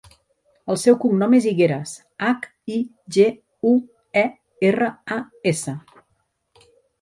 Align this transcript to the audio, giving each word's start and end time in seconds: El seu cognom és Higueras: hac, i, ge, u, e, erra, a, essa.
El 0.73 0.77
seu 0.83 0.95
cognom 1.01 1.35
és 1.39 1.45
Higueras: 1.51 1.91
hac, 2.27 2.47
i, 2.77 2.77
ge, 3.17 3.27
u, 3.73 3.75
e, 4.23 4.25
erra, 4.71 4.89
a, 5.19 5.19
essa. 5.53 5.77